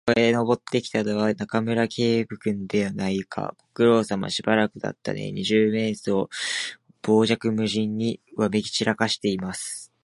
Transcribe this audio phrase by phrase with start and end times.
[0.07, 3.53] そこへ登ってきたのは、中村警部君じゃないか。
[3.73, 4.31] ご苦労さま。
[4.31, 5.31] しばらくだったねえ。
[5.31, 6.27] 二十面相は
[7.05, 9.91] 傍若無人にわめきちらしています。